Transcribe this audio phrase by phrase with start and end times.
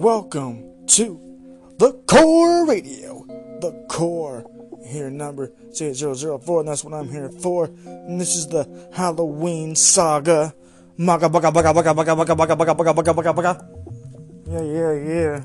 [0.00, 1.20] Welcome to
[1.76, 3.20] the Core Radio.
[3.60, 4.48] The Core.
[4.80, 7.68] Here, number 004, and that's what I'm here for.
[7.84, 8.64] And this is the
[8.96, 10.54] Halloween saga.
[10.96, 13.52] Maga baga baga baga baga baga baga baga baga baga baga baga.
[14.48, 15.44] Yeah, yeah, yeah.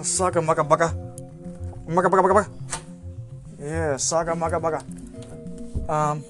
[0.00, 0.92] A saga maga baga.
[1.88, 2.50] Maga baga baga baga.
[3.56, 4.84] Yeah, saga maga baga.
[5.88, 6.20] Um,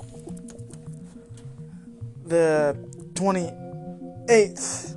[2.22, 2.78] the
[3.18, 4.95] 28th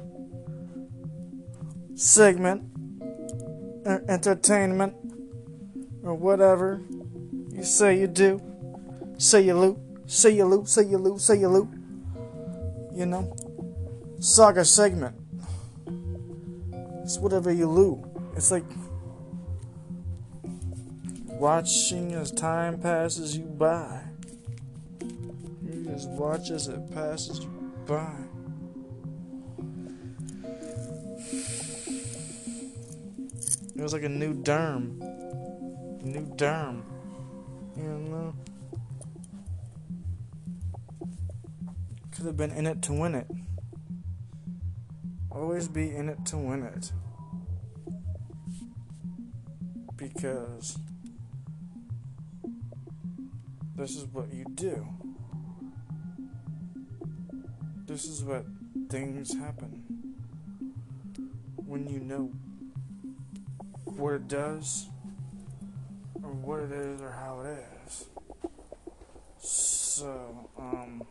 [2.00, 2.64] segment,
[3.86, 4.94] or entertainment,
[6.02, 6.82] or whatever
[7.52, 8.42] you say you do.
[9.18, 11.68] Say you loot, say you loot, say you loot, say you loot.
[12.94, 13.36] You know?
[14.20, 15.14] Saga segment.
[17.04, 18.00] It's whatever you loot.
[18.38, 18.64] It's like
[21.26, 24.04] watching as time passes you by.
[25.02, 28.29] You just watch as it passes you by.
[33.80, 34.98] It was like a new derm.
[36.04, 36.82] New derm.
[37.78, 38.36] You know?
[42.12, 43.28] Could have been in it to win it.
[45.32, 46.92] Always be in it to win it.
[49.96, 50.78] Because
[53.78, 54.86] this is what you do.
[57.86, 58.44] This is what
[58.90, 59.84] things happen
[61.56, 62.30] when you know
[64.00, 64.88] what it does,
[66.24, 68.06] or what it is, or how it is.
[69.40, 71.04] So, um,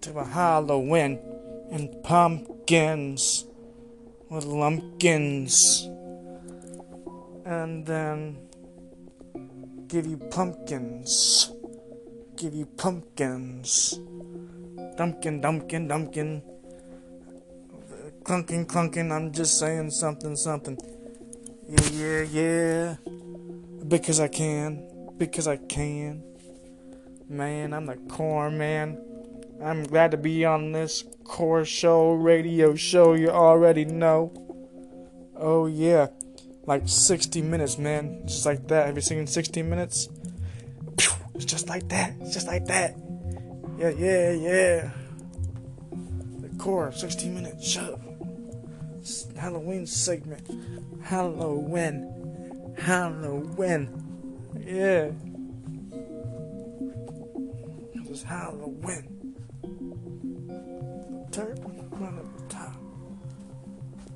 [0.00, 1.20] to a Halloween
[1.70, 3.46] and pumpkins
[4.28, 5.88] with lumpkins,
[7.46, 8.38] and then
[9.86, 11.52] give you pumpkins,
[12.34, 13.94] give you pumpkins,
[14.98, 16.42] dumpkin, dumpkin, dumpkin
[18.22, 19.12] clunking, clunking.
[19.12, 20.78] I'm just saying something, something.
[21.68, 22.96] Yeah, yeah, yeah.
[23.86, 25.12] Because I can.
[25.16, 26.22] Because I can.
[27.28, 28.98] Man, I'm the core man.
[29.62, 34.32] I'm glad to be on this core show, radio show you already know.
[35.36, 36.08] Oh, yeah.
[36.66, 38.22] Like 60 minutes, man.
[38.26, 38.86] Just like that.
[38.86, 40.08] Have you seen 60 minutes?
[41.34, 42.14] It's just like that.
[42.20, 42.96] It's just like that.
[43.78, 44.90] Yeah, yeah, yeah.
[46.40, 47.66] The core, 60 minutes.
[47.66, 48.09] Shut up.
[49.36, 50.46] Halloween segment.
[51.02, 52.74] Halloween.
[52.78, 53.88] Halloween.
[54.58, 55.10] Yeah.
[58.10, 59.06] It's Halloween.
[62.18, 62.74] At the top.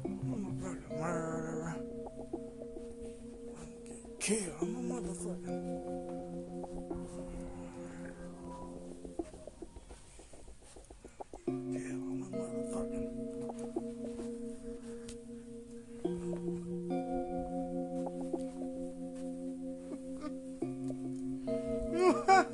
[0.04, 1.76] I'm a murderer.
[4.20, 4.83] Get killed.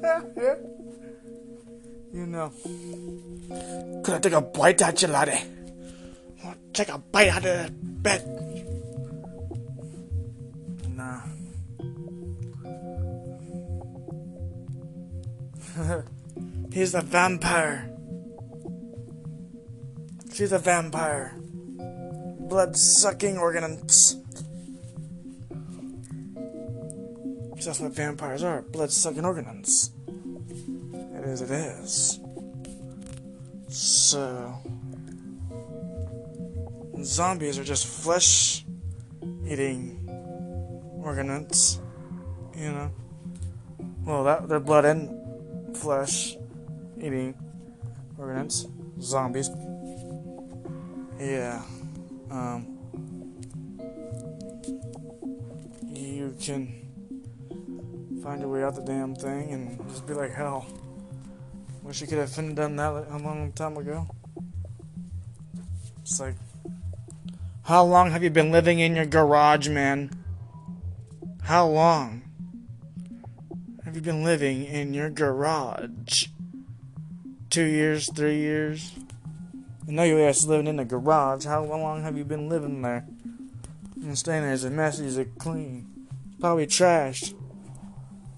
[2.13, 2.53] you know.
[4.03, 5.45] Could I take a bite at you, laddie?
[6.45, 8.25] I'll take a bite out of the bed.
[10.89, 11.21] Nah.
[16.73, 17.91] He's a vampire.
[20.33, 21.35] She's a vampire.
[21.39, 24.20] Blood sucking organs.
[27.65, 29.93] That's what vampires are blood sucking organs.
[30.07, 32.21] It is, it is.
[33.69, 34.55] So.
[37.03, 38.65] Zombies are just flesh
[39.47, 39.99] eating
[41.03, 41.81] organs.
[42.57, 42.91] You know?
[44.05, 46.37] Well, that, they're blood and flesh
[46.99, 47.35] eating
[48.19, 48.67] organs.
[49.01, 49.51] Zombies.
[51.19, 51.63] Yeah.
[52.31, 52.77] Um.
[55.93, 56.80] You can
[58.23, 60.67] find your way out the damn thing and just be like, hell.
[61.83, 64.07] Wish you could have done that a long time ago.
[66.03, 66.35] It's like,
[67.63, 70.11] how long have you been living in your garage, man?
[71.43, 72.23] How long
[73.85, 76.27] have you been living in your garage?
[77.49, 78.93] Two years, three years?
[79.89, 81.47] I know your ass living in a garage.
[81.47, 83.07] How long have you been living there?
[83.97, 84.53] And staying there?
[84.53, 85.07] Is it messy?
[85.07, 85.87] Is it clean?
[86.39, 87.35] Probably trashed.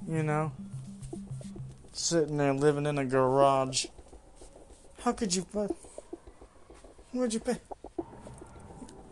[0.08, 0.52] You know?
[1.92, 3.86] Sitting there living in a garage.
[5.00, 5.70] How could you put.
[7.12, 7.56] Where'd you pay?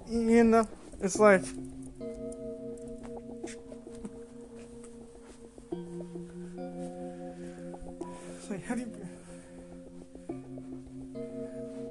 [0.09, 0.69] You know?
[1.01, 1.43] It's like.
[8.37, 8.87] It's like, have you.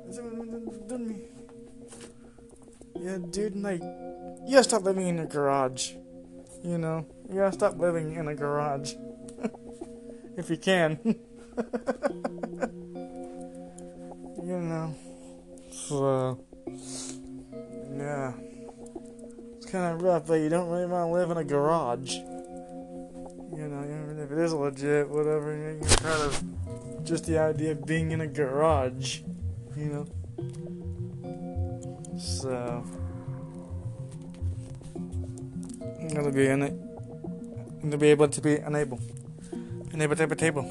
[0.05, 1.19] Doesn't
[3.31, 5.93] dude, like, you gotta stop living in your garage.
[6.63, 8.95] You know, you gotta stop living in a garage.
[10.37, 10.99] if you can.
[14.43, 14.95] you know.
[15.71, 16.43] So,
[17.95, 18.33] yeah.
[19.57, 22.15] It's kind of rough, but you don't really want to live in a garage.
[22.15, 26.43] You know, even if it is legit, whatever, you're kind of
[27.03, 29.19] just the idea of being in a garage.
[29.77, 30.07] You know?
[32.17, 32.83] So.
[36.13, 36.88] Gonna be in it.
[37.81, 38.99] I'm gonna be able to be unable.
[39.91, 40.63] Unable to have a table.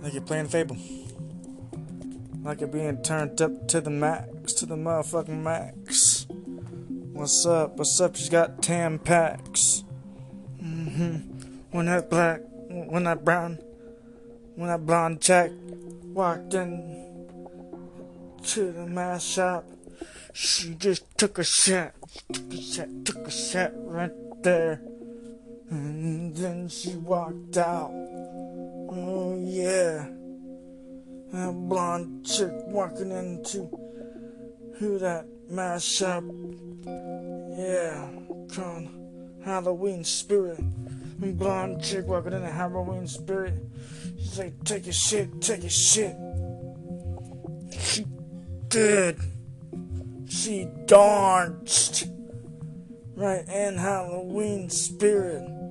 [0.00, 0.76] Like you're playing Fable.
[2.42, 6.26] Like you're being turned up to the max, to the motherfucking max.
[7.12, 7.76] What's up?
[7.76, 8.16] What's up?
[8.16, 9.84] She's got 10 packs.
[10.62, 11.16] Mm-hmm.
[11.70, 13.58] When that black, when that brown,
[14.56, 15.52] when that blonde chick
[16.04, 17.26] walked in
[18.44, 19.64] to the mask shop,
[20.32, 21.94] she just took a shot
[22.32, 24.12] took a shot, took a shot right
[24.42, 24.80] there.
[25.72, 27.90] And then she walked out.
[27.90, 30.06] Oh, yeah.
[31.32, 33.70] That blonde chick walking into
[34.78, 36.24] who that mask shop.
[36.84, 38.08] Yeah,
[38.54, 40.60] con Halloween spirit.
[41.18, 43.54] Blonde chick walking in the Halloween spirit.
[44.18, 46.14] She's like, take a shit, take a shit.
[47.80, 48.04] She
[48.68, 49.18] did
[50.32, 52.06] she danced
[53.14, 55.61] right in Halloween spirit.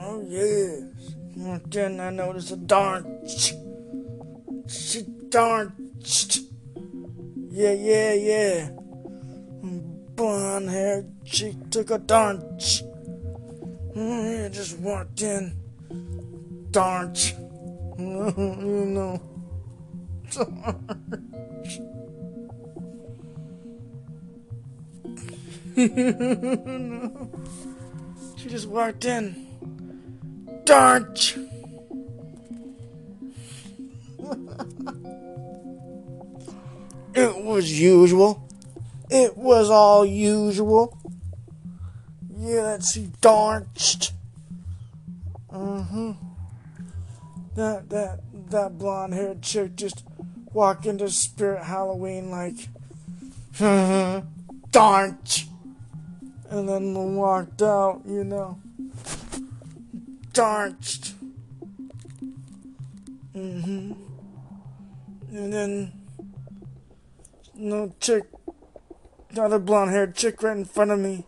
[0.00, 1.14] Oh yes.
[1.36, 3.52] And then I noticed a dance.
[4.68, 6.40] She danced.
[7.50, 8.70] Yeah, yeah, yeah.
[10.16, 12.82] Blonde hair she took a dance.
[13.96, 15.52] Oh, yeah, just walked in.
[16.70, 17.32] Dance.
[17.98, 19.20] you know.
[25.76, 27.30] No.
[28.36, 29.43] She just walked in.
[30.64, 31.14] Darn!
[37.14, 38.48] it was usual.
[39.10, 40.98] It was all usual.
[42.38, 44.12] Yeah, that's she darnched.
[45.52, 46.12] Mm-hmm.
[47.54, 48.20] That that
[48.50, 50.04] that blonde haired chick just
[50.52, 52.68] walked into Spirit Halloween like
[54.70, 55.18] darn
[56.50, 58.58] and then walked out, you know.
[60.34, 61.14] Darnched.
[63.34, 63.92] Mm-hmm.
[65.32, 65.92] And then
[67.54, 68.24] no chick
[69.30, 71.24] another other blonde haired chick right in front of me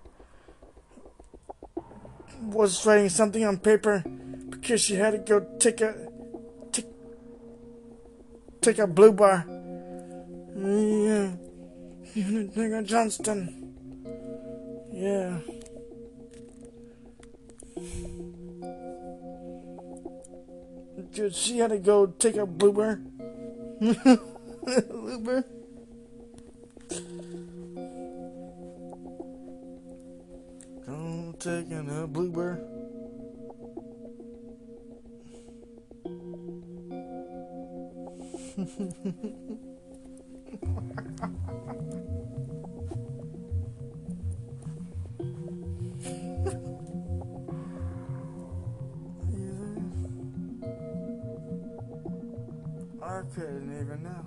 [2.40, 4.04] was writing something on paper
[4.50, 6.08] because she had to go take a
[6.72, 6.86] take,
[8.60, 9.44] take a blue bar.
[10.56, 11.32] Yeah.
[12.84, 13.74] Johnston.
[14.92, 15.40] Yeah.
[21.16, 23.02] She had to go take a blooper.
[23.80, 25.44] blooper.
[30.86, 32.60] Go taking a blooper.
[53.34, 54.22] Couldn't even know.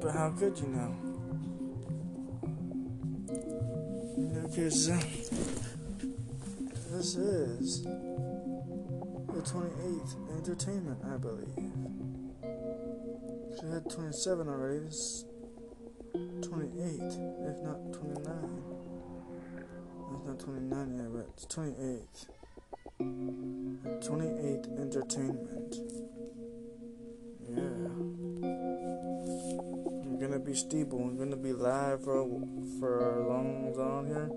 [0.00, 0.94] But how could you know?
[4.42, 5.00] Because uh,
[6.90, 11.72] this is the 28th entertainment, I believe.
[13.60, 14.78] She had 27 already.
[14.78, 15.24] This
[16.12, 18.62] 28, if not 29.
[20.14, 22.26] It's not 29 yet, but it's 28th.
[23.00, 25.76] 28th entertainment.
[27.50, 27.88] Yeah.
[30.04, 31.00] I'm gonna be Steeple.
[31.00, 32.26] I'm gonna be live for
[32.78, 34.30] for long on here.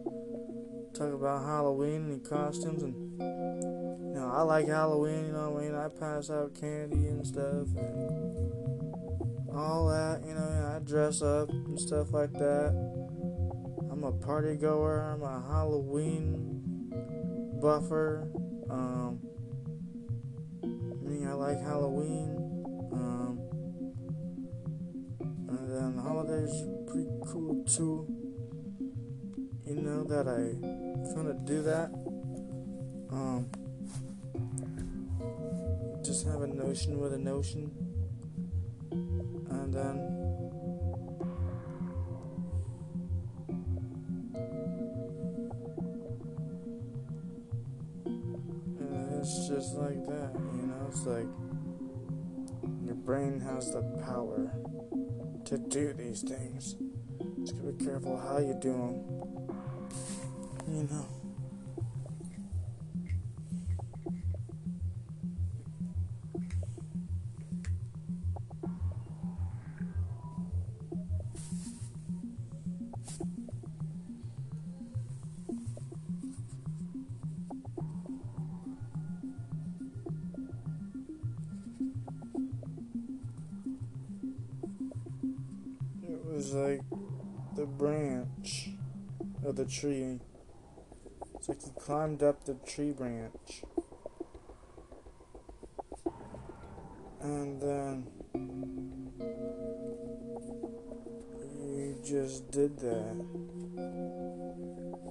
[0.93, 5.27] Talk about Halloween and costumes and you know I like Halloween.
[5.27, 5.75] You know what I mean?
[5.75, 10.23] I pass out candy and stuff and all that.
[10.25, 12.71] You know I dress up and stuff like that.
[13.91, 15.01] I'm a party goer.
[15.01, 16.91] I'm a Halloween
[17.61, 18.27] buffer.
[18.69, 19.19] Um,
[20.63, 22.40] I mean I like Halloween.
[22.91, 23.39] Um,
[25.49, 28.07] and then holidays pretty cool too.
[29.65, 31.91] You know that I'm gonna do that.
[33.11, 33.47] Um,
[36.03, 37.71] just have a notion with a notion,
[38.91, 40.21] and then.
[49.21, 50.87] it's just like that, you know?
[50.89, 51.50] It's like
[52.91, 54.51] your brain has the power
[55.45, 56.75] to do these things.
[57.39, 59.55] Just gotta be careful how you do them.
[60.67, 61.20] You know.
[87.81, 88.69] Branch
[89.43, 90.19] of the tree.
[91.33, 93.63] It's like he climbed up the tree branch.
[97.21, 98.07] And then
[101.59, 103.15] you just did that.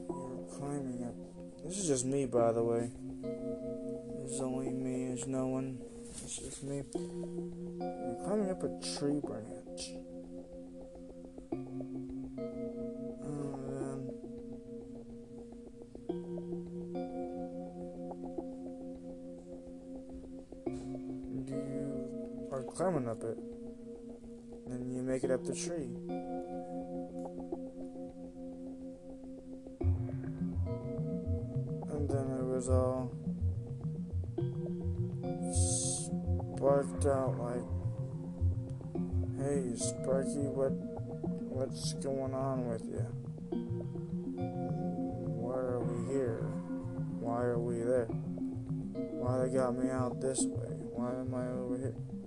[0.06, 1.64] You're climbing up.
[1.64, 2.88] This is just me, by the way.
[4.20, 5.80] There's only me, there's no one.
[6.22, 6.84] It's just me.
[6.94, 9.90] You're climbing up a tree branch.
[23.22, 23.38] Up it.
[24.66, 25.90] And you make it up the tree.
[31.90, 33.12] And then it was all
[36.56, 37.64] sparked out like,
[39.38, 40.72] hey, Sparky, what,
[41.48, 43.06] what's going on with you?
[45.36, 46.42] Why are we here?
[47.18, 48.06] Why are we there?
[48.06, 50.76] Why they got me out this way?
[50.94, 52.19] Why am I over here?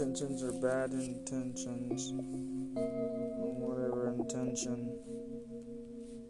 [0.00, 2.14] Intentions or bad intentions,
[3.60, 4.98] whatever intention.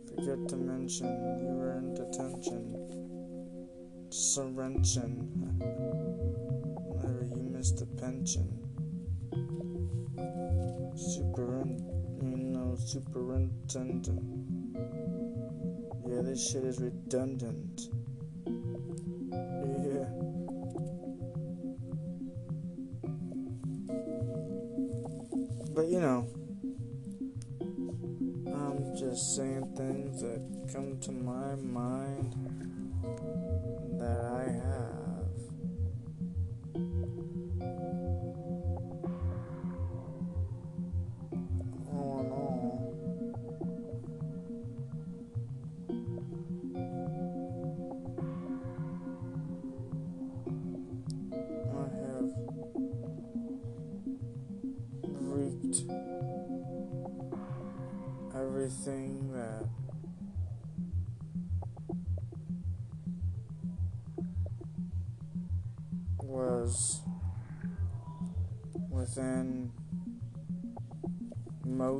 [0.08, 1.06] Forget to mention
[1.38, 2.74] you were in detention.
[4.10, 5.30] Surrention.
[6.98, 8.58] Whenever you missed a pension.
[10.96, 11.62] Super,
[12.22, 14.20] you know, superintendent.
[16.08, 17.88] Yeah, this shit is redundant.
[29.20, 30.40] Just saying things that
[30.72, 32.34] come to my mind
[33.98, 34.89] that I have.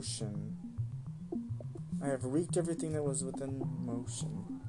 [0.01, 0.57] Motion.
[2.03, 4.63] I have wreaked everything that was within motion.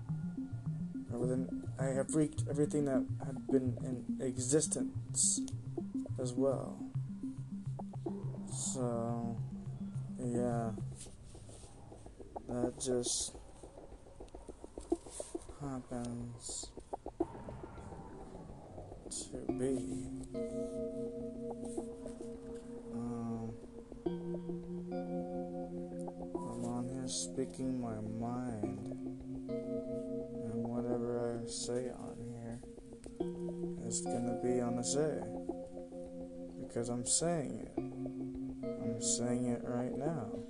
[1.10, 5.40] Or within I have wreaked everything that had been in existence
[6.22, 6.84] as well.
[8.52, 9.38] So
[10.20, 10.72] yeah
[12.50, 13.34] that just
[15.62, 16.71] happens
[34.06, 35.20] gonna be on the say
[36.68, 40.42] because I'm saying it I'm saying it right now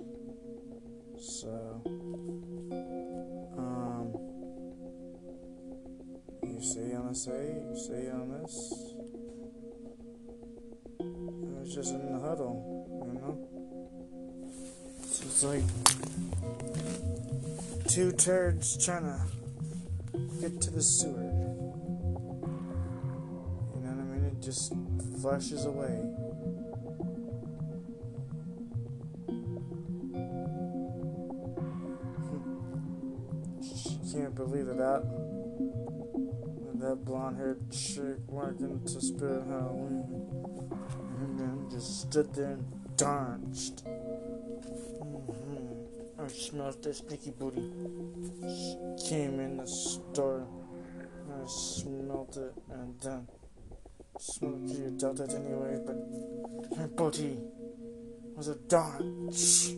[1.22, 1.80] so,
[3.56, 4.12] um,
[6.42, 8.94] you see on this A, you see on this.
[10.98, 13.38] It was just in the huddle, you know?
[15.06, 15.62] So it's like
[17.86, 19.20] two turds trying to
[20.40, 21.31] get to the sewer.
[24.42, 24.72] Just
[25.20, 26.02] flashes away.
[34.12, 35.02] can't believe that that,
[36.80, 40.04] that blonde haired chick went into Spirit Halloween
[41.20, 42.64] and then just stood there and
[42.96, 46.22] danced mm-hmm.
[46.22, 47.72] I smelled that stinky booty.
[48.42, 48.76] She
[49.08, 50.46] came in the store.
[51.30, 53.26] I smelled it and then
[54.40, 55.96] the adult it anyways, but
[56.78, 57.38] her booty
[58.36, 59.70] was a dance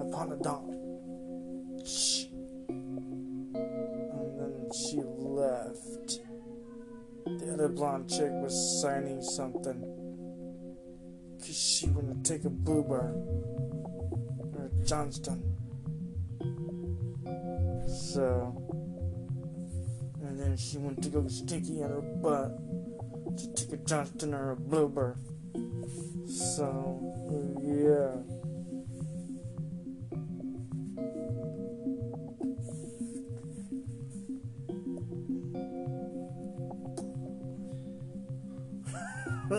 [0.00, 2.28] upon a dance.
[2.68, 6.20] And then she left.
[7.26, 9.82] The other blonde chick was signing something.
[11.40, 13.16] Cause she wanted to take a bluebird.
[14.54, 15.42] Or a Johnston.
[18.14, 18.62] So.
[20.22, 22.58] And then she went to go sticky on her butt.
[23.36, 25.16] To take a Johnston or a bluebird.
[26.28, 27.00] So,
[27.62, 28.14] yeah.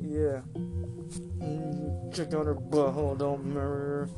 [0.00, 0.40] yeah.
[2.12, 4.08] Check out her butthole, don't mirror.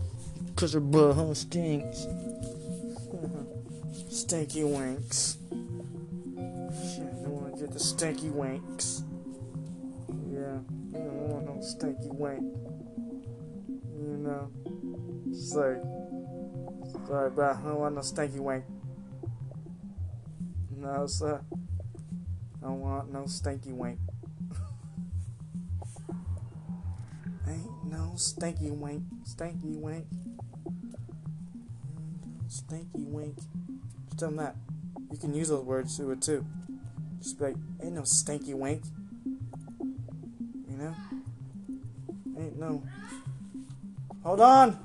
[0.54, 2.06] Cause her butthole stinks.
[4.10, 5.37] Stinky winks.
[7.78, 9.04] The stinky winks.
[10.32, 10.58] Yeah,
[10.94, 12.42] I don't want no stinky wink.
[13.96, 14.50] You know?
[15.54, 15.80] Like,
[17.06, 18.64] sorry, but I don't want no stinky wink.
[20.76, 21.40] No, sir.
[22.60, 24.00] I don't want no stinky wink.
[27.48, 30.06] Ain't no stinky wink, stinky wink.
[32.48, 33.36] Stinky wink.
[34.06, 34.56] Just tell them that.
[35.12, 36.44] You can use those words to it too.
[37.20, 38.82] Just be like, ain't no stinky wink.
[40.70, 40.94] You know?
[42.38, 42.82] Ain't no.
[44.22, 44.78] Hold on!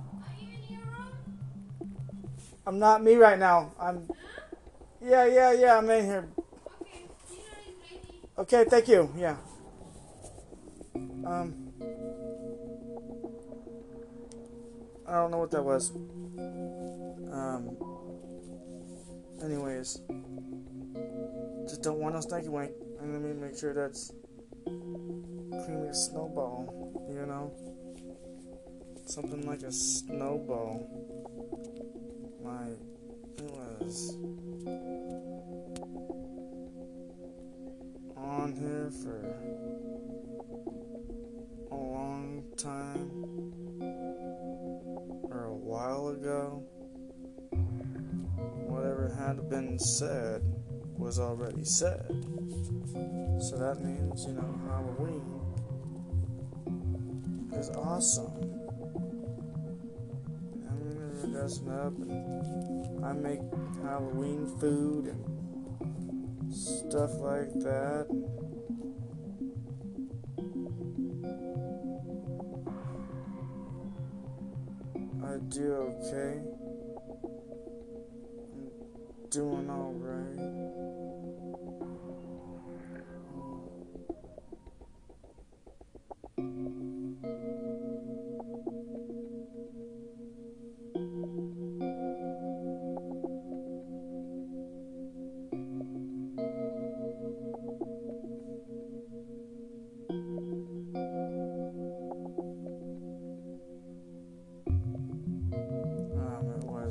[2.65, 3.74] I'm not me right now.
[3.80, 4.10] I'm.
[5.02, 6.30] Yeah, yeah, yeah, I'm in here.
[8.38, 9.13] Okay, thank you.
[9.17, 9.36] Yeah.
[10.96, 11.54] Um.
[15.06, 15.91] I don't know what that was.
[17.32, 17.78] Um.
[19.43, 20.00] Anyways.
[21.67, 22.71] Just don't want no stanky wank.
[22.99, 24.12] And let me make sure that's
[24.65, 27.08] creamy a snowball.
[27.10, 27.54] You know?
[29.06, 30.88] Something like a snowball.
[32.41, 32.80] Like,
[33.38, 34.17] it was.
[38.43, 39.19] on here for
[41.71, 43.10] a long time
[45.30, 46.63] or a while ago.
[48.67, 50.41] Whatever had been said
[51.04, 52.06] was already said.
[53.42, 55.26] So that means, you know, Halloween
[57.52, 58.32] is awesome.
[60.66, 63.42] I mean, we're dressing up and I make
[63.84, 68.08] Halloween food and stuff like that.
[75.22, 76.39] I do okay.
[78.56, 80.62] I'm doing alright.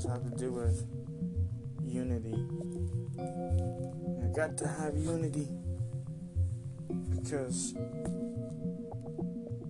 [0.03, 0.85] Was have to do with
[1.85, 2.35] unity.
[3.21, 5.47] I got to have unity
[7.11, 7.75] because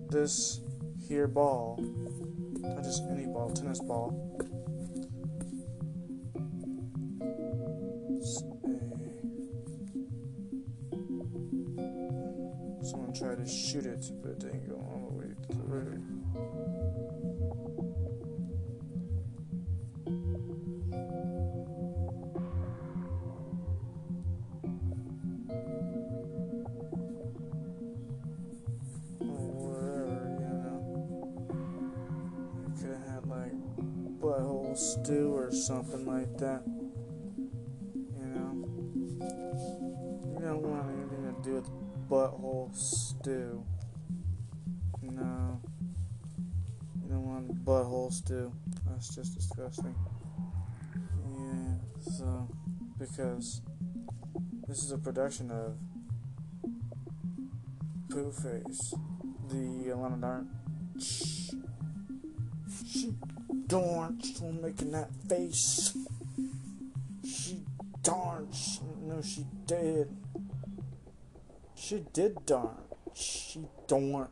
[0.09, 0.61] this
[1.07, 1.77] here ball,
[2.61, 4.09] not just any ball, tennis ball.
[12.81, 16.01] Someone tried to shoot it, but it didn't go all the way through.
[35.85, 36.61] Something like that.
[37.37, 38.51] You know.
[39.19, 41.69] You don't want anything to do with
[42.09, 43.63] butthole stew.
[45.01, 45.61] No.
[47.01, 48.51] You don't want butthole stew.
[48.87, 49.95] That's just disgusting.
[51.35, 52.47] Yeah, so
[52.97, 53.61] because
[54.67, 55.77] this is a production of
[58.09, 58.93] Pooh Face,
[59.49, 60.49] the Alana Darn.
[60.99, 61.51] Shh.
[62.85, 63.13] She
[63.67, 65.97] darn, she's making that face.
[67.25, 67.63] She
[68.01, 68.47] darn,
[69.01, 70.09] no, she did.
[71.75, 72.77] She did darn.
[73.13, 74.29] She darn.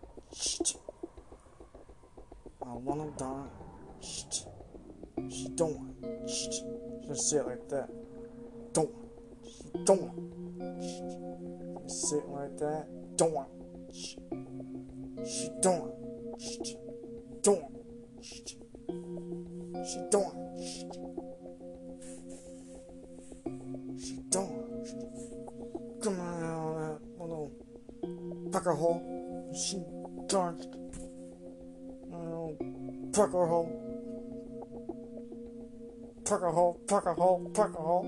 [2.63, 4.45] I wanna dance.
[5.29, 6.01] She don't want.
[7.07, 7.89] Just say it like that.
[8.73, 8.91] Don't.
[9.43, 11.91] She don't want.
[11.91, 12.87] Say it like that.
[13.19, 13.49] Want.
[13.93, 14.17] She
[15.61, 15.93] don't
[17.45, 18.60] want.
[19.83, 20.35] She don't.
[23.97, 24.85] She don't.
[26.03, 27.51] Come on little
[28.51, 29.01] pucker hole.
[29.55, 29.77] She
[30.27, 30.69] danced.
[32.09, 32.57] Little
[33.11, 33.91] pucker hole.
[36.25, 38.05] Pucker hole, pucker hole, pucker hole.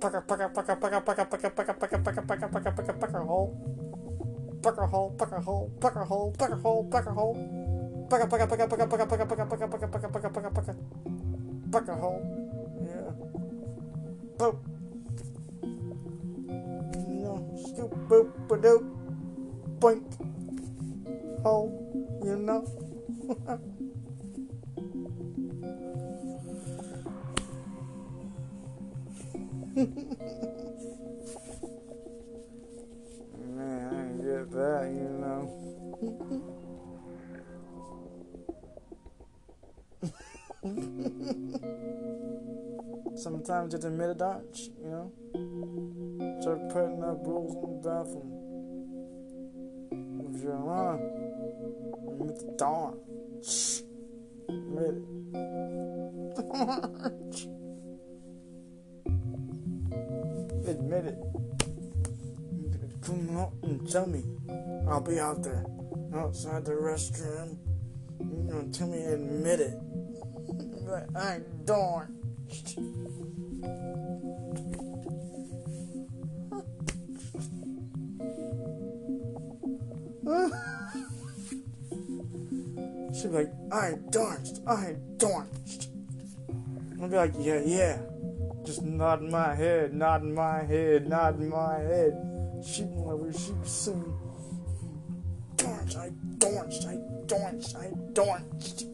[0.00, 4.58] Pucker, pucker, pucker, pucker, pucker, pucker, pucker, pucker, pucker, pucker, pucker, pucker, pucker hole.
[4.62, 7.57] Pucker hole, pucker hole, pucker hole, pucker hole, pucker hole.
[8.08, 10.76] Pucker, pucker, pucker, pucker, pucker, pucker, pucker, pucker, pucker, pucker, pucker, pucker, pucker.
[11.70, 12.24] Pucker hole.
[12.80, 13.12] Yeah.
[14.38, 14.56] Boop.
[17.04, 18.82] No, scoop, boop, ba doop.
[19.78, 20.08] Boink.
[21.44, 21.68] Hole.
[22.24, 22.64] You know?
[29.76, 30.07] Man,
[43.48, 45.10] Sometimes it's a mid dodge, you know.
[46.42, 48.30] Start putting up rules in the bathroom.
[50.34, 51.00] If you're on,
[52.12, 53.00] admit the dawn.
[54.50, 55.04] Admit it.
[60.68, 61.18] Admit it.
[63.00, 64.24] Come out and tell me.
[64.90, 65.64] I'll be out there,
[66.14, 67.56] outside the restroom.
[68.20, 69.78] You're gonna tell me admit it.
[70.84, 72.08] But I don't.
[83.12, 85.88] She'd be like, I danced, I danced.
[87.02, 87.98] I'd be like, yeah, yeah.
[88.64, 92.12] Just nodding my head, nodding my head, nodding my head.
[92.64, 94.14] She'd whenever she'd sing,
[95.56, 98.86] danced, I danced, I danced, I danced,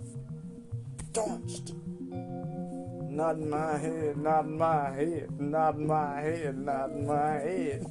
[3.16, 3.42] danced.
[3.42, 7.86] in my head, not in my head, not in my head, not in my head.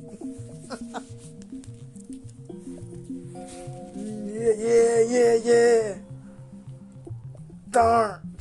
[3.96, 5.96] yeah, yeah, yeah, yeah.
[7.70, 8.33] Darn.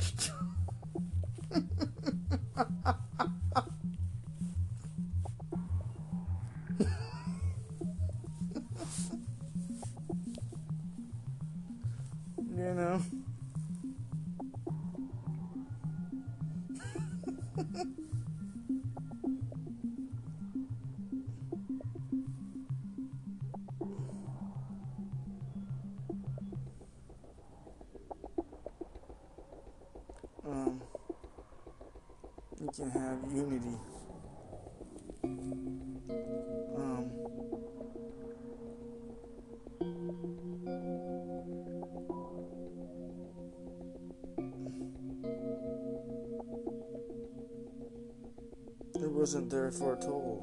[49.53, 50.41] It wasn't therefore told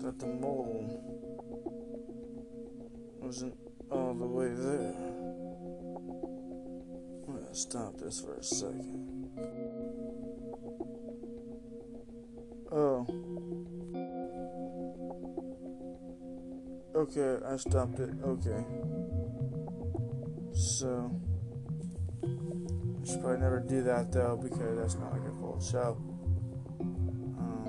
[0.00, 1.04] that the mole
[3.20, 3.54] wasn't
[3.90, 4.94] all the way there.
[7.26, 9.28] I'm gonna stop this for a second.
[12.70, 13.06] Oh.
[16.94, 18.10] Okay, I stopped it.
[18.24, 18.64] Okay.
[20.52, 21.10] So.
[23.08, 25.27] I should probably never do that though because that's not like
[25.60, 25.96] show.
[26.80, 27.66] Um,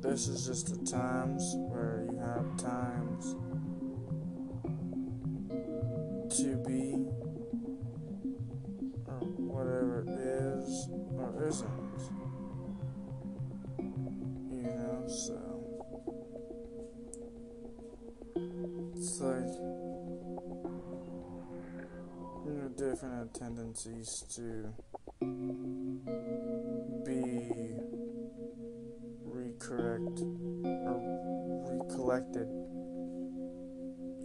[0.00, 3.36] this is just the times where you have times
[6.36, 7.06] to be
[9.06, 11.77] or whatever it is or isn't.
[23.68, 24.72] Tendencies to
[27.04, 27.74] be
[29.26, 30.20] recorrect
[30.86, 30.96] or
[31.68, 32.48] recollected.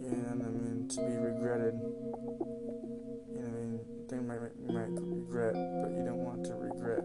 [0.00, 0.88] You know what I mean?
[0.88, 1.74] To be regretted.
[1.74, 3.80] You know what I mean?
[4.08, 4.40] They might
[4.72, 7.04] might regret, but you don't want to regret.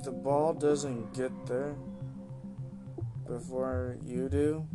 [0.00, 1.74] If the ball doesn't get there
[3.28, 4.66] before you do,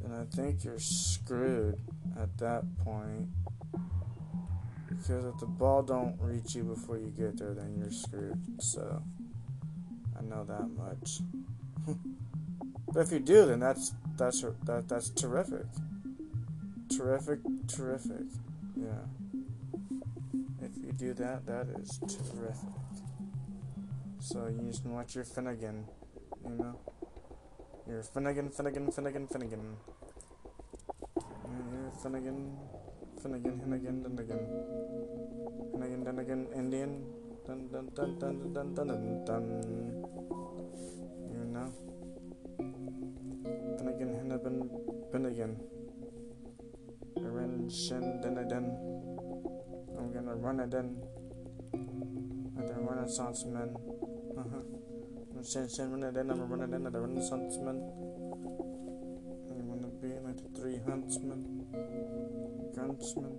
[0.00, 1.76] then I think you're screwed
[2.16, 3.26] at that point.
[4.88, 8.40] Because if the ball don't reach you before you get there, then you're screwed.
[8.62, 9.02] So
[10.16, 11.18] I know that much.
[12.92, 15.66] but if you do, then that's that's that that's terrific.
[16.96, 18.26] Terrific, terrific.
[18.76, 19.02] Yeah.
[20.62, 22.68] If you do that, that is terrific.
[24.20, 25.88] So you just what you're Finnegan,
[26.44, 26.76] you know?
[27.88, 29.76] You're Finnegan, Finnegan, Finnegan, Finnegan.
[31.16, 32.52] You're Finnegan,
[33.16, 34.42] Finnegan, Finnegan, Finnegan.
[35.72, 36.92] Finnegan, Finnegan, Indian.
[37.46, 39.44] Dun dun dun dun dun dun dun dun.
[41.32, 41.68] You know?
[43.80, 44.56] Finnegan, Finnegan,
[45.10, 45.52] Finnegan.
[47.16, 48.66] Ren Shin Den.
[49.96, 51.00] I'm gonna run it in.
[52.54, 53.72] Like the Renaissance men
[57.30, 57.82] huntsman.
[59.50, 61.40] I wanna be ninety-three huntsman,
[62.74, 63.34] gunsman,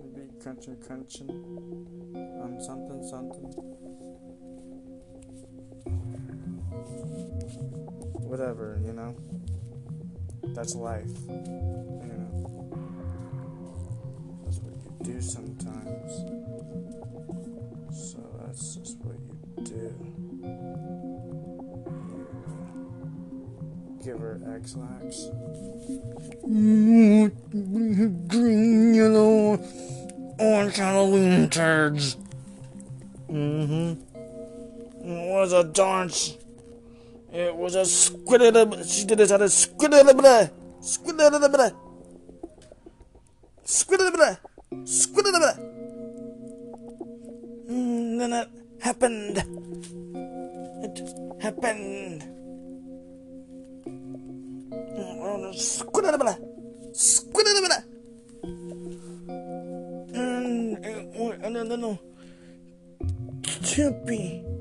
[0.00, 1.26] maybe country country.
[2.42, 3.50] I'm something something.
[8.22, 9.14] Whatever, you know.
[10.54, 11.10] That's life.
[11.28, 12.32] You know.
[14.44, 16.12] That's what you do sometimes.
[17.92, 20.13] So that's just what you do.
[24.04, 25.30] Give her Ex-Lax.
[28.28, 29.58] Green, yellow,
[30.38, 32.18] orange Halloween turds.
[33.30, 34.02] Mm-hmm.
[35.08, 36.36] It was a dance.
[37.32, 38.42] It was a squid.
[38.86, 39.94] She did it at a squid.
[40.82, 41.20] Squid.
[43.64, 44.38] Squid.
[44.84, 45.26] Squid.
[47.68, 48.48] And then it
[48.80, 49.38] happened.
[50.84, 51.00] It
[51.40, 52.43] happened.
[54.74, 56.38] うん、すっごい並ばない。
[56.92, 57.84] すっごい並ばない。
[60.12, 61.10] うん、え、
[61.44, 61.98] あの、あの、
[63.62, 64.54] チュンピー。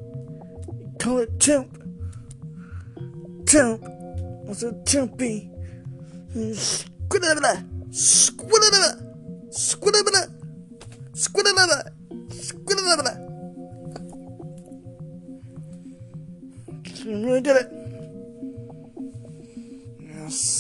[1.04, 1.67] call it temp.
[3.45, 3.84] Temp.
[4.47, 5.52] What's a tempy?
[6.34, 7.60] Squidabada.
[7.91, 8.91] Squidabada.
[9.52, 10.21] Squidabada.
[11.13, 11.91] Squidabada.
[12.32, 13.13] Squidabada.
[17.06, 17.83] Really did it.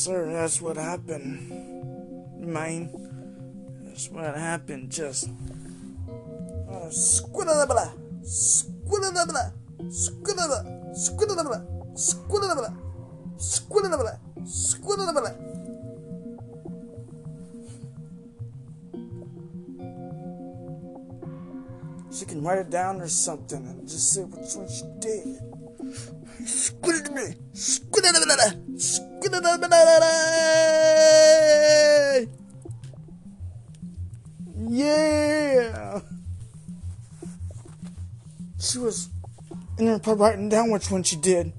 [0.03, 1.47] Sir, that's what happened.
[2.43, 2.91] Mine.
[3.85, 5.29] That's what happened, just.
[6.69, 7.87] Uh, squid-a-da-ba-da.
[8.21, 9.55] Squid-a-da-ba-da.
[9.89, 10.59] Squid-a-da.
[10.93, 11.95] Squid-a-da-ba-da.
[11.95, 12.73] Squid-a-da-ba-da.
[13.37, 14.43] Squid-a-da-ba-da.
[14.43, 15.31] Squid-a-da-ba-da.
[22.11, 25.39] She can write it down or something and just say which one she did.
[26.45, 27.35] Squid-a-da-ba-da.
[27.53, 28.62] Squid-a-da-ba-da.
[34.69, 35.99] Yeah.
[38.59, 39.09] She was
[39.77, 41.53] in her pub writing down which one she did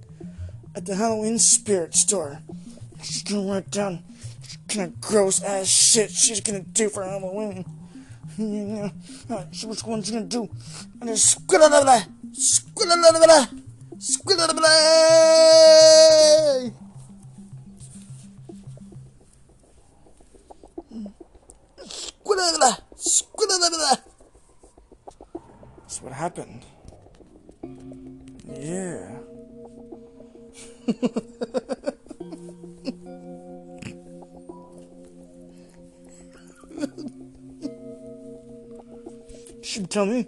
[0.74, 2.40] at the Halloween spirit store.
[3.02, 4.02] She's gonna write down
[4.68, 7.64] kind of gross ass shit she's gonna do for Halloween.
[8.36, 8.88] Uh,
[9.52, 10.48] so which one's gonna do?
[11.00, 12.00] And then squid-a-da-ba-da.
[12.32, 13.46] Squid-a-da-ba-da.
[13.96, 16.83] Squid-a-da-ba-da.
[25.80, 26.64] That's what happened.
[28.46, 29.18] Yeah.
[39.74, 40.26] should tell me.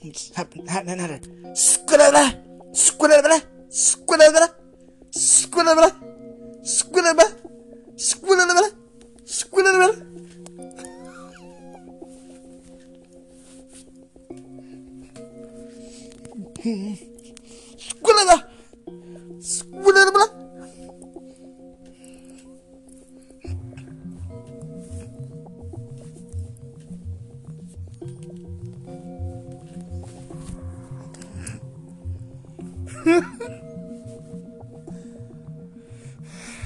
[0.00, 0.68] It's happened.
[0.68, 1.00] Happened.
[1.00, 1.26] Happened.
[1.54, 2.24] Squidabla.
[2.72, 3.38] Squidabla.
[3.70, 4.48] Squidabla.
[5.10, 5.88] Squidabla.
[6.62, 7.26] Squidabla.
[7.96, 8.64] Squidabla.
[9.24, 10.07] Squidabla.
[16.58, 18.42] Squilla!
[19.38, 20.38] Squilla!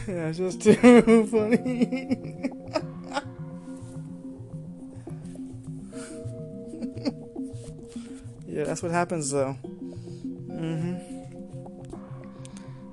[0.07, 2.50] That's just too funny.
[8.48, 9.57] yeah, that's what happens though.
[10.62, 10.94] Mm-hmm.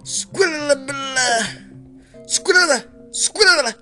[0.02, 0.74] Squilla,
[2.26, 2.78] squilla,
[3.14, 3.74] squilla.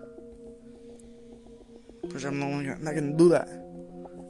[2.01, 3.47] Because I'm no longer, I'm not gonna do that.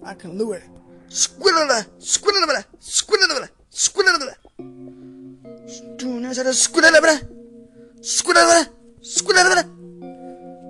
[0.06, 0.62] I can do it.
[1.10, 4.36] Squilla, squilla, squilla, squilla.
[5.98, 6.92] Doing as a squilla,
[8.02, 8.70] squilla,
[9.02, 9.64] squilla.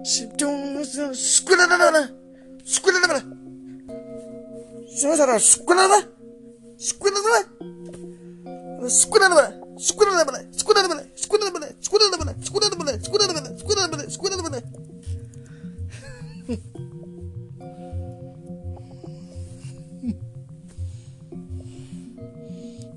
[0.05, 1.67] She doing as a squilla,
[2.63, 3.19] squilla.
[4.95, 6.07] She was at a squilla,
[6.77, 7.76] squilla.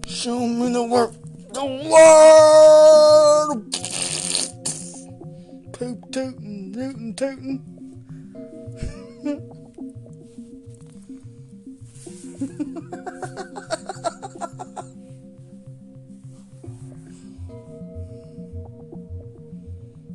[0.07, 1.13] Show me the work.
[1.55, 3.73] The world.
[5.73, 7.61] Poop tootin', rootin' tootin'.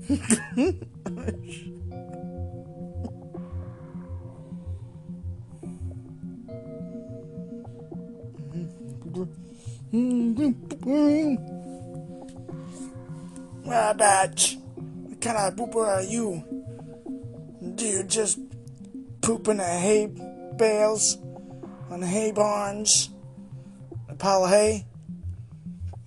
[0.08, 0.14] Ah,
[13.64, 16.44] well, Dutch, what kind of pooper are you?
[17.76, 18.40] Do you just
[19.22, 20.06] poop in hay
[20.56, 21.18] bales,
[21.90, 23.10] on hay barns,
[24.08, 24.86] a pile of hay?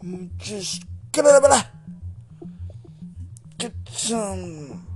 [0.04, 1.24] Mm, just get
[3.88, 4.86] some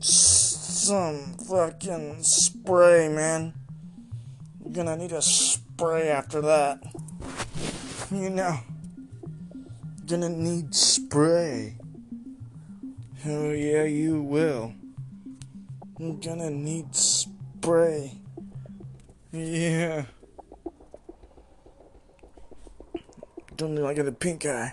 [0.00, 3.52] some fucking spray, man.
[4.64, 6.80] You're gonna need a spray after that.
[8.10, 8.58] You know,
[10.06, 11.76] gonna need spray.
[13.26, 14.72] Oh, yeah, you will.
[15.98, 18.12] You're gonna need spray.
[19.32, 20.04] Yeah.
[23.56, 24.72] Don't look like a pink eye.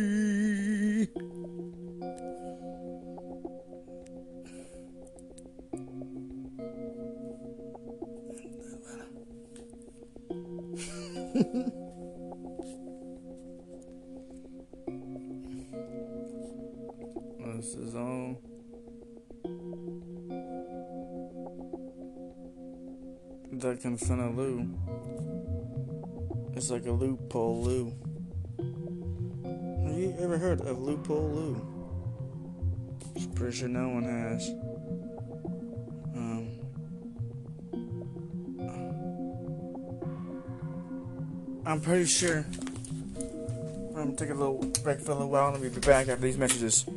[23.61, 24.73] That can send a loo.
[26.55, 27.93] It's like a loophole loo.
[29.85, 31.61] Have you ever heard of loophole loo?
[33.15, 34.49] I'm pretty sure no one has.
[36.15, 36.49] Um,
[41.63, 42.43] I'm pretty sure.
[43.19, 46.23] I'm gonna take a little break for a little while and we'll be back after
[46.23, 46.87] these messages.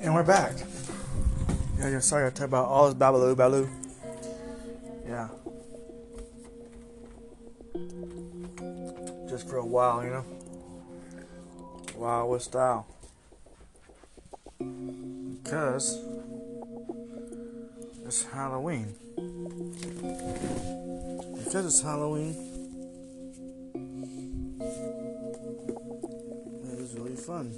[0.00, 0.54] And we're back.
[1.80, 3.68] Yeah, yeah sorry I talked about all this babaloo baloo.
[5.06, 5.28] Yeah.
[9.28, 10.24] Just for a while, you know?
[11.96, 12.86] Wow, with style.
[14.58, 15.98] Because
[18.06, 18.94] it's Halloween.
[21.44, 22.34] Because it's Halloween,
[26.64, 27.54] it is really fun.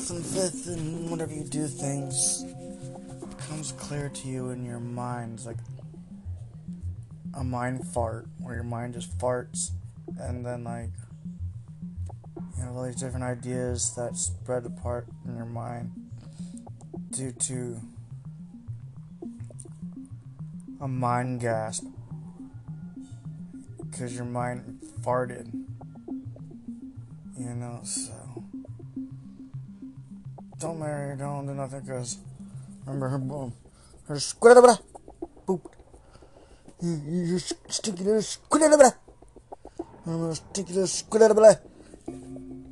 [0.00, 2.44] Fourth and fifth and whatever you do things
[3.28, 5.34] becomes clear to you in your mind.
[5.34, 5.58] It's like
[7.34, 9.72] a mind fart where your mind just farts
[10.18, 10.90] and then like
[12.56, 15.92] you have all these different ideas that spread apart in your mind
[17.10, 17.80] due to
[20.80, 21.84] a mind gasp
[23.82, 25.52] because your mind farted.
[27.38, 28.09] You know, so
[30.60, 32.18] don't marry her, don't do nothing because
[32.84, 33.54] remember her boom,
[34.06, 34.78] her squidabra,
[35.48, 35.64] boop.
[36.82, 38.92] You, you, you sticky little squidabra.
[40.06, 41.60] I'm gonna sticky little squidabra.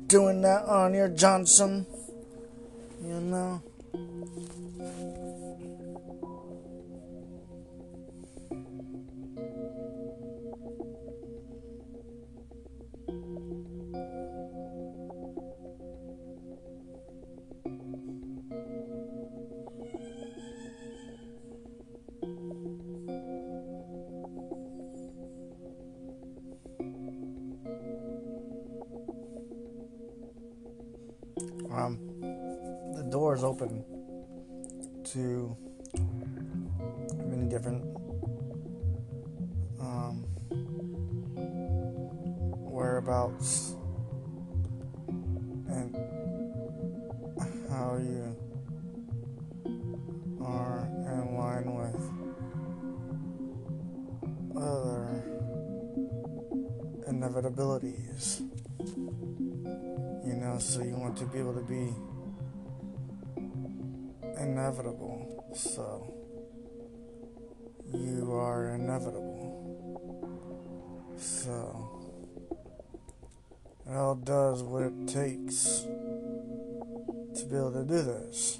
[0.07, 1.85] Doing that on your Johnson.
[3.03, 3.61] You know.
[43.09, 43.75] Whereabouts
[45.67, 45.95] and
[47.69, 48.35] how you
[50.45, 52.01] are in line with
[54.55, 55.23] other
[57.09, 58.41] inevitabilities.
[60.27, 61.91] You know, so you want to be able to be
[64.39, 65.49] inevitable.
[65.55, 66.13] So
[67.91, 69.28] you are inevitable.
[73.99, 75.85] All does what it takes
[77.35, 78.59] to be able to do this.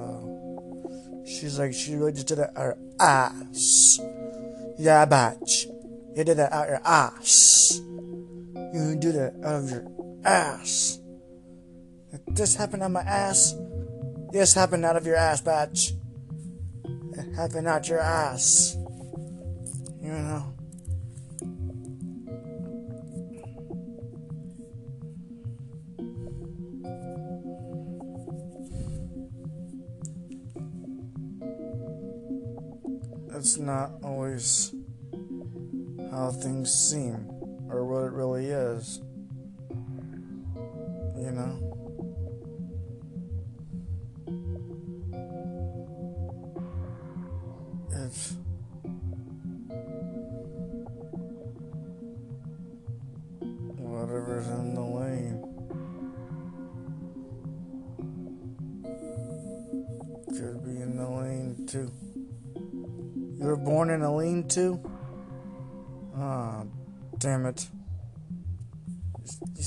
[0.00, 3.98] So she's like, she really just did it out her ass.
[4.78, 5.66] Yeah, batch.
[6.14, 7.80] You did that out your ass.
[7.80, 9.86] You do that out of your
[10.24, 11.00] ass.
[12.12, 13.54] If this happened on my ass,
[14.32, 15.92] this happened out of your ass, batch.
[16.84, 18.76] It happened out your ass.
[20.00, 20.57] You know.
[33.48, 34.74] It's not always
[36.10, 37.30] how things seem
[37.70, 39.00] or what it really is.
[41.16, 41.67] You know?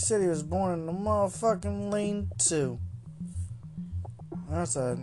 [0.02, 2.80] Said he was born in the motherfucking lean to.
[4.50, 4.98] That's a.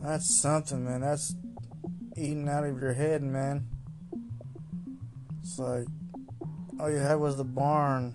[0.00, 1.02] That's something, man.
[1.02, 1.36] That's
[2.16, 3.68] eating out of your head, man.
[5.42, 5.86] It's like,
[6.80, 8.14] all you had was the barn.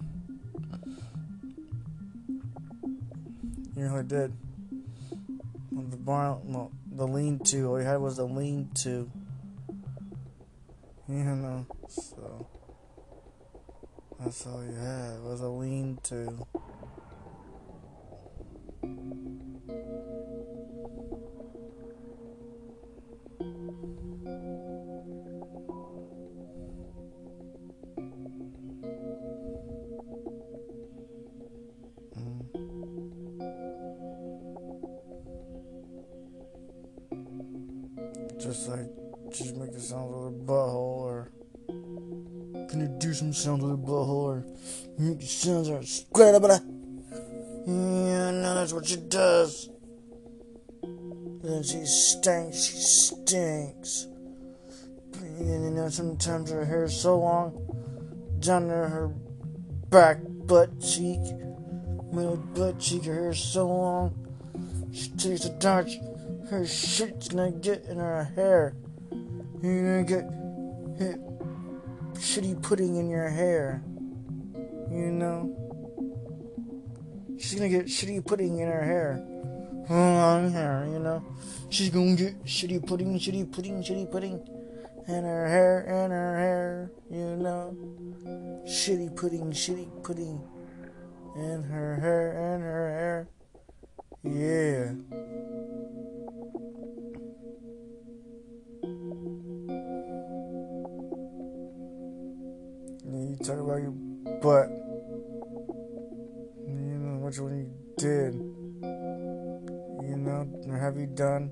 [3.77, 4.33] You really did.
[5.71, 7.69] The barn, well, the lean to.
[7.69, 9.09] All you had was the lean to.
[11.07, 12.47] You know, so.
[14.23, 15.19] That's all you had.
[15.23, 16.45] Was a lean to.
[32.15, 32.45] Mm.
[38.39, 38.85] Just like,
[39.31, 41.00] just make it sound like a butthole,
[42.81, 44.45] or can do some sounds with a butthole, or
[44.97, 49.69] make it sound like square Yeah, no, that's what she does.
[50.83, 54.07] Then she stinks, she stinks.
[55.13, 57.53] And you know, sometimes her hair's so long,
[58.39, 59.07] down to her
[59.89, 61.21] back butt cheek,
[62.11, 64.15] middle butt cheek, her hair's so long,
[64.91, 65.97] she takes a touch
[66.51, 68.75] her shit's gonna get in her hair.
[69.61, 70.25] You're gonna get
[70.99, 71.30] hit
[72.21, 73.83] shitty pudding in your hair.
[74.91, 75.57] You know?
[77.39, 79.25] She's gonna get shitty pudding in her hair.
[79.89, 81.23] Long hair, you know?
[81.69, 84.39] She's gonna get shitty pudding, shitty pudding, shitty pudding.
[85.07, 87.75] in her hair, in her hair, you know?
[88.65, 90.39] Shitty pudding, shitty pudding.
[91.35, 93.27] In her hair, in her hair.
[94.23, 94.91] Yeah.
[103.43, 103.91] Talk about your
[104.39, 104.69] butt.
[106.67, 108.35] You know which one you did.
[110.07, 111.51] You know, have you done?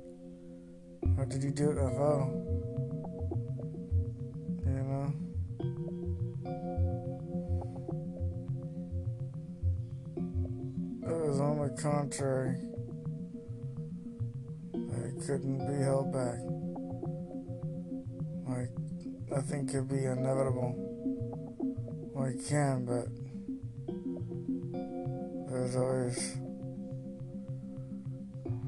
[1.17, 2.29] Or did you do it oh?
[4.65, 5.13] You know?
[11.07, 12.55] It was on the contrary.
[14.75, 16.37] It couldn't be held back.
[18.47, 18.69] Like,
[19.31, 20.88] nothing could be inevitable.
[22.21, 23.07] It can, but
[25.49, 26.37] there's always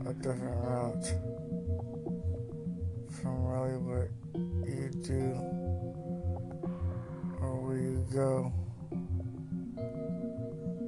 [0.07, 1.05] a different route
[3.21, 4.09] from really what
[4.67, 5.35] you do
[7.39, 8.51] or where you go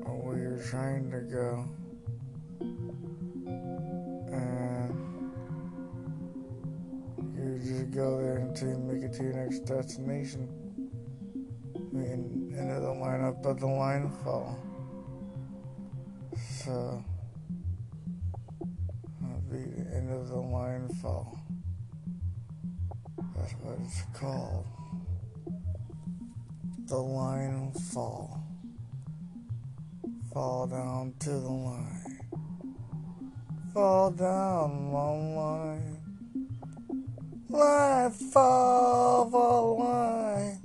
[0.03, 1.66] or where you're trying to go.
[4.32, 4.95] And
[7.36, 10.49] you just go there until you make it to your next destination.
[11.93, 14.57] And end of the line up at the line fall.
[16.35, 17.03] So
[19.53, 21.37] the end of the line fall.
[23.35, 24.65] That's what it's called.
[26.87, 28.43] The line fall.
[30.33, 32.19] Fall down to the line.
[33.73, 34.97] Fall down the
[35.37, 35.97] line.
[37.49, 40.62] Line fall, fall line.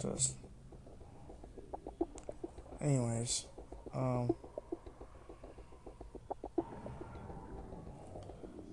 [0.00, 0.36] Just.
[2.80, 3.46] Anyways,
[3.94, 4.34] um.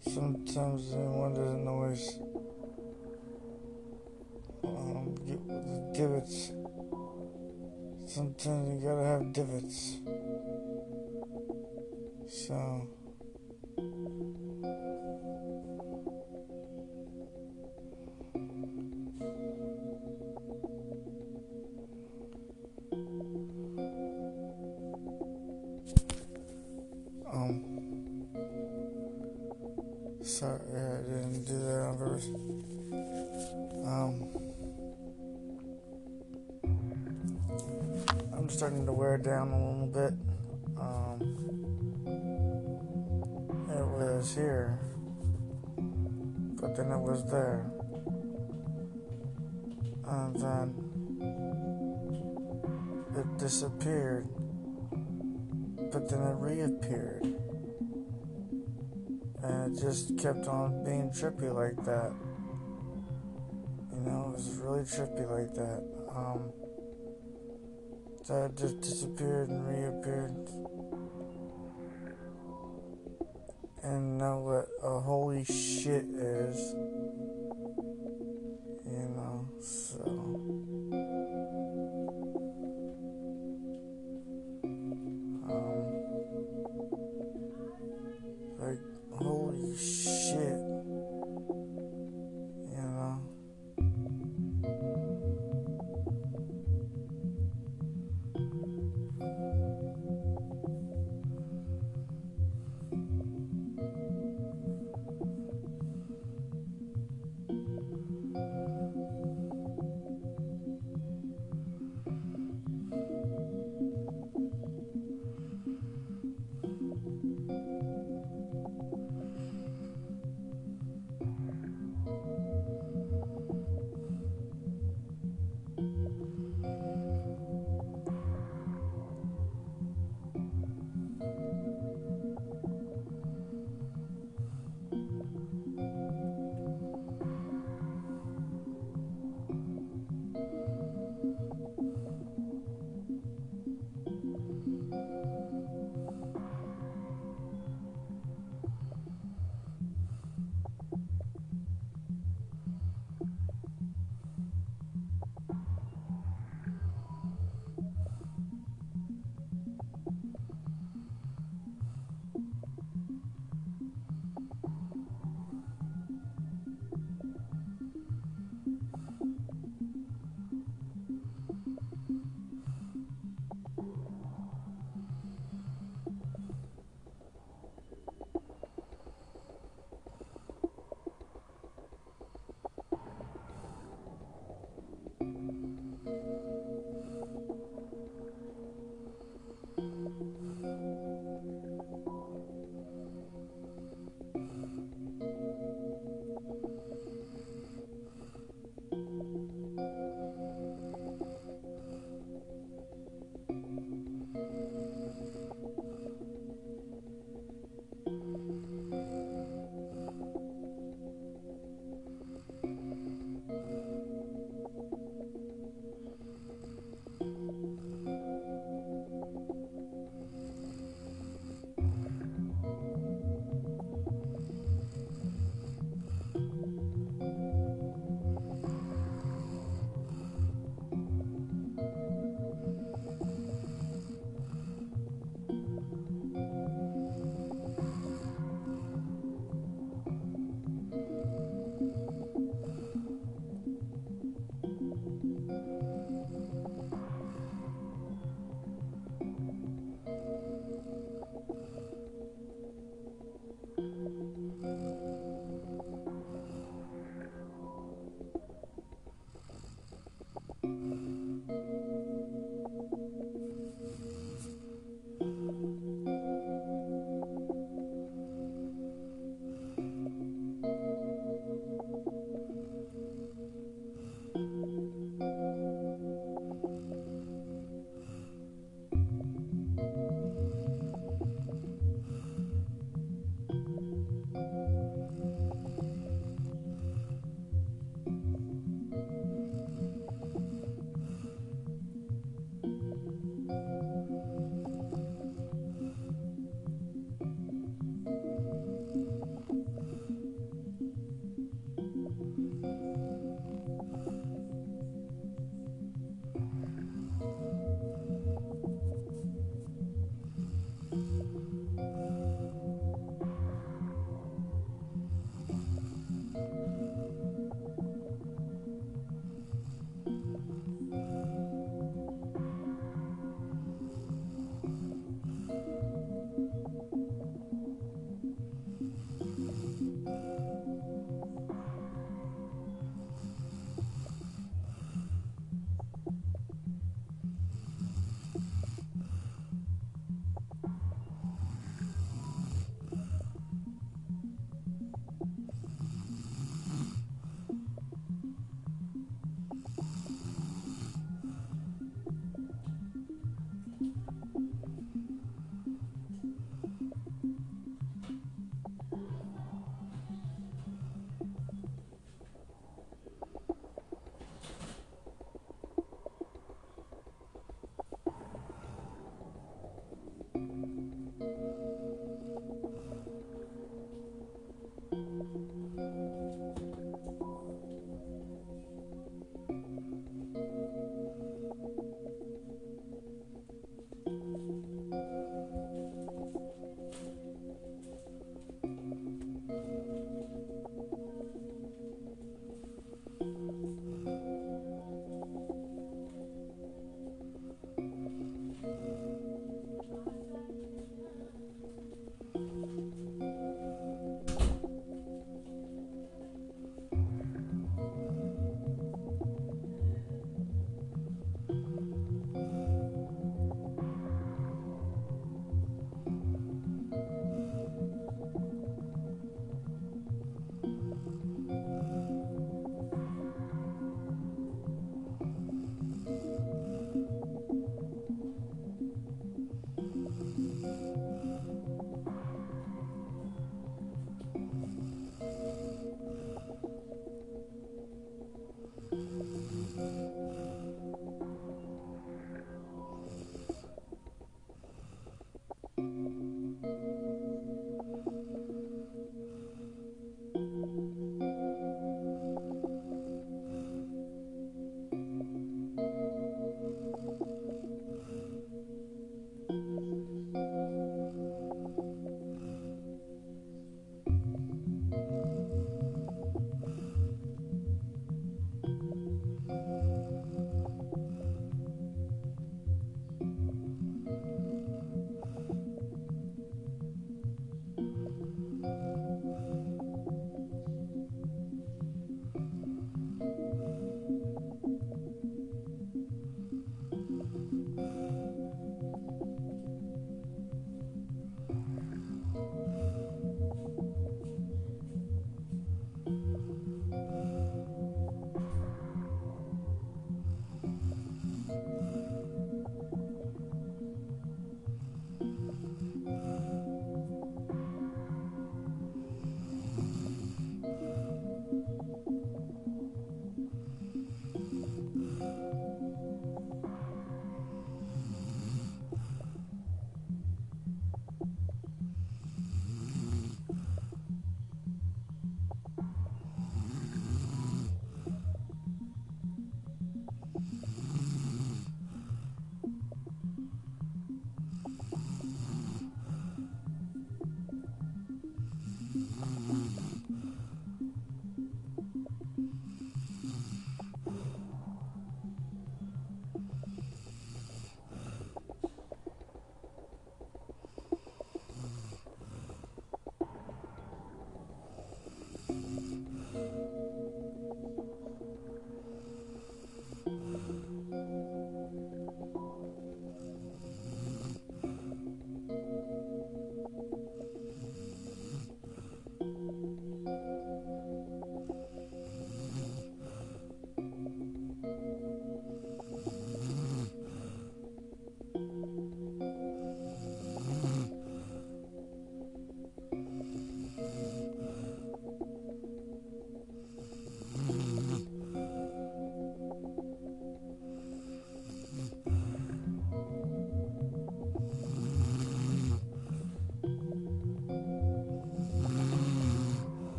[0.00, 2.18] Sometimes one doesn't always
[4.64, 6.52] um, get the divots.
[8.06, 9.98] Sometimes you gotta have divots.
[12.28, 12.88] So.
[33.86, 34.28] Um,
[38.34, 40.12] I'm starting to wear down a little bit.
[40.78, 41.20] Um,
[43.70, 44.78] it was here,
[46.60, 47.70] but then it was there,
[50.06, 50.74] and then
[53.16, 54.28] it disappeared,
[55.90, 57.49] but then it reappeared
[59.42, 62.12] and it just kept on being trippy like that.
[63.92, 65.82] You know, it was really trippy like that.
[66.14, 66.52] Um,
[68.24, 70.48] so it just disappeared and reappeared.
[73.82, 76.74] And now what a holy shit is.